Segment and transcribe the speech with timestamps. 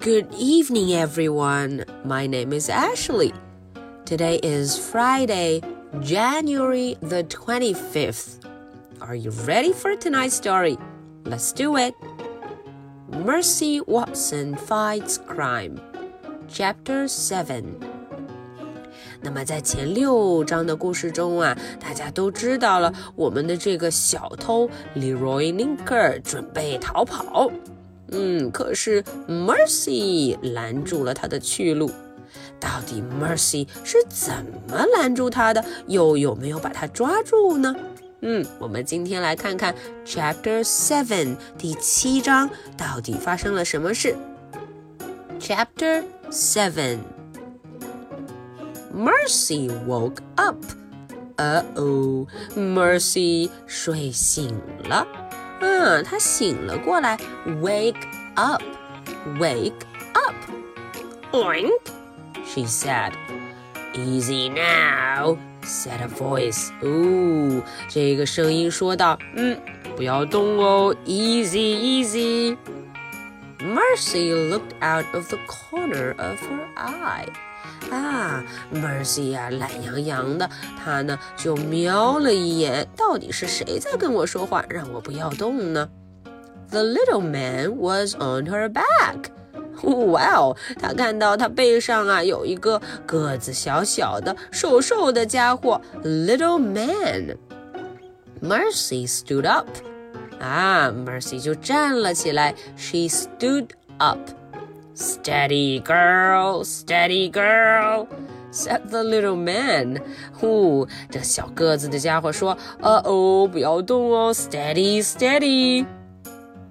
[0.00, 1.84] Good evening, everyone.
[2.04, 3.32] My name is Ashley.
[4.04, 5.60] Today is Friday,
[6.00, 8.44] January the 25th.
[9.00, 10.78] Are you ready for tonight's story?
[11.24, 11.94] Let's do it.
[13.10, 15.80] Mercy Watson Fights Crime,
[16.46, 17.64] Chapter 7.
[19.20, 27.50] 那么在前六章的故事中啊，大家都知道了我们的这个小偷 Leroy Ninker 准备逃跑。
[28.10, 31.90] 嗯，可是 Mercy 拦住了他的去路。
[32.60, 34.32] 到底 Mercy 是怎
[34.68, 35.64] 么拦住他的？
[35.86, 37.74] 又有没有把他抓住呢？
[38.20, 39.74] 嗯，我们今天来看看
[40.04, 44.16] Chapter Seven 第七章到底发生了什么事。
[45.38, 46.98] Chapter Seven。
[48.92, 50.56] Mercy woke up.
[51.36, 55.06] Uh oh, Mercy 睡醒了。
[55.59, 57.17] 嗯，她醒了过来。
[57.61, 57.95] Wake
[58.35, 58.61] up,
[59.39, 59.73] wake
[60.13, 60.35] up.
[61.31, 61.71] Oink,
[62.45, 63.11] she said.
[63.95, 66.69] Easy now, said a voice.
[66.81, 69.59] 哦，这个声音说道：“嗯，
[69.95, 72.57] 不要动哦，easy, easy."
[73.59, 77.27] Mercy looked out of the corner of her eye.
[77.90, 80.48] 啊，Mercy 呀，懒洋洋的，
[80.82, 85.88] 他呢就瞄了一眼，到底是谁在跟我说话，让我不要动呢
[86.70, 89.30] ？The little man was on her back.
[89.82, 97.36] 哇哦，他看到他背上啊有一个个子小小的、瘦瘦的家伙，little man.
[98.42, 99.68] Mercy stood up.
[100.40, 104.18] 啊，Mercy 就站了起来，she stood up.
[104.97, 108.07] Steady, girl, steady, girl,
[108.51, 109.99] said the little man.
[110.39, 115.85] 呼，这小个子的家伙说：“呃哦，不要动哦，steady, steady.”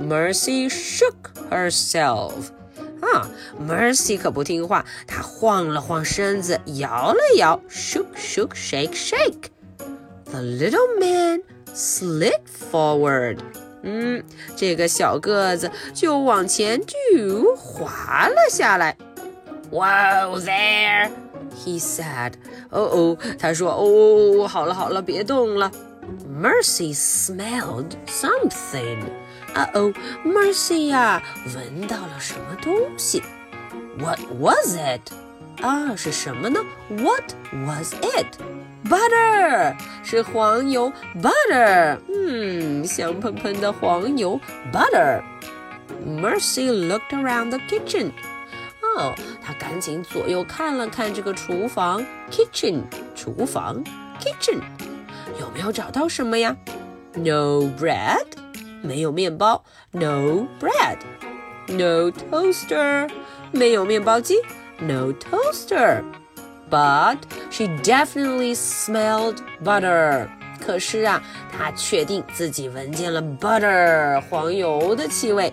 [0.00, 2.32] Mercy shook herself.
[3.02, 3.28] 啊，
[3.60, 9.50] Mercy 可不听话，她晃了晃身子，摇了摇，shook, shook, shake, shake.
[10.24, 11.42] The little man
[11.74, 13.40] slid forward.
[13.83, 14.23] 嗯，
[14.55, 18.95] 这个小个子就往前就滑了下来。
[19.71, 21.09] Whoa there,
[21.55, 22.33] he said.
[22.69, 25.71] 哦哦，他说哦，好了好了，别动了。
[26.29, 28.99] Mercy smelled something.
[29.53, 29.93] 啊哦
[30.25, 31.21] ，Mercy 呀，
[31.55, 33.21] 闻到了什么东西
[33.99, 35.01] ？What was it?
[35.61, 36.59] 啊，是什么呢
[36.89, 37.33] ？What
[37.65, 38.37] was it?
[38.89, 44.39] Butter 是黄油，butter，嗯，香喷喷的黄油
[44.73, 45.21] ，butter。
[46.05, 48.11] Mercy looked around the kitchen。
[48.81, 52.81] 哦，她赶紧左右看了看这个厨房，kitchen，
[53.15, 53.83] 厨房
[54.19, 54.59] ，kitchen，
[55.39, 56.57] 有没有找到什么呀
[57.13, 58.25] ？No bread，
[58.81, 60.97] 没有面包，No bread。
[61.67, 63.09] No toaster，
[63.51, 64.39] 没有面包机
[64.79, 66.03] ，No toaster。
[66.70, 67.18] But
[67.50, 70.28] she definitely smelled butter.
[70.58, 71.22] 可是啊，
[71.56, 75.52] 她确定自己闻见了 butter 黄油的气味。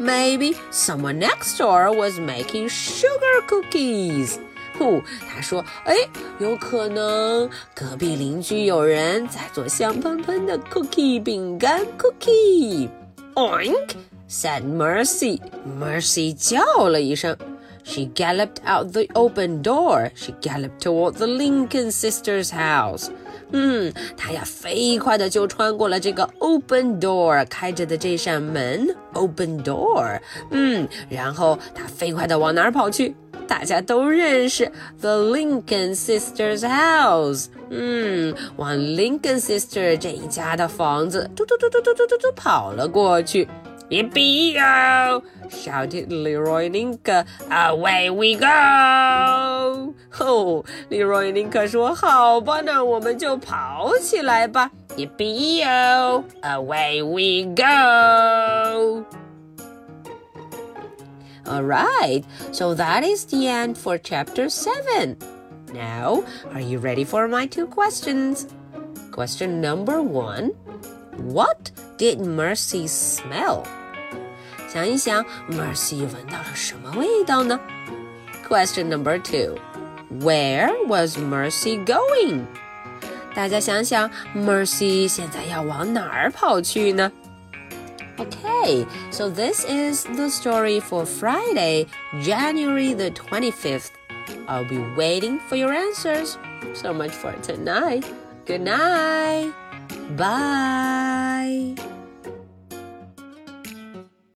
[0.00, 4.38] Maybe someone next door was making sugar cookies.
[4.78, 5.94] 呼，她说，哎，
[6.38, 13.90] 有可能隔壁邻居有人在做香喷喷的 cookie 饼干 cookie。Oink!
[14.28, 15.40] said Mercy.
[15.78, 17.36] Mercy 叫了一声。
[17.84, 20.10] she galloped out the open door.
[20.14, 23.08] She galloped toward the Lincoln sisters' house.
[23.52, 30.20] 嗯，她呀，飞快的就穿过了这个 open door 开着的这扇门 open door。
[30.50, 33.14] 嗯，然后她飞快的往哪儿跑去？
[33.48, 37.46] 大家都认识 the Lincoln sisters' house。
[37.70, 43.48] 嗯，往 Lincoln sister 这一家的房子嘟嘟嘟嘟嘟嘟嘟嘟跑了过去。
[43.91, 44.55] Yippee!
[45.49, 47.25] shouted Leroy Ninker.
[47.51, 49.93] Away we go!
[50.19, 56.23] 哦，利罗伊林克说：“好吧，那我们就跑起来吧！”Yippee-yo!
[56.41, 59.03] Away we go!
[61.47, 65.15] All right, so that is the end for chapter 7.
[65.73, 68.47] Now, are you ready for my two questions?
[69.11, 70.53] Question number one
[71.17, 73.64] What did Mercy smell?
[74.68, 77.58] 想一想，Mercy 闻到了什么味道呢？
[78.48, 79.58] Question number two.
[80.10, 82.44] Where was Mercy going?
[83.34, 87.10] 大家想想，Mercy 现在要往哪儿跑去呢？
[88.18, 91.86] Okay, so this is the story for Friday,
[92.22, 93.88] January the 25th.
[94.46, 96.36] I'll be waiting for your answers.
[96.74, 98.04] So much for tonight.
[98.46, 99.52] Good night.
[101.45, 101.94] Bye.